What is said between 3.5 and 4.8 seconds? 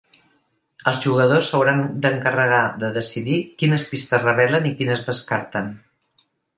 quines pistes revelen i